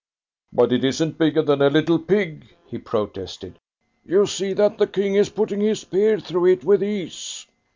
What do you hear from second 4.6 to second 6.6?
the King is putting his spear through